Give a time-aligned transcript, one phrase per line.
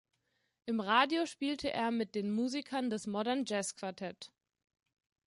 [0.65, 4.31] Im Radio spielte er mit den Musikern des Modern Jazz Quartet.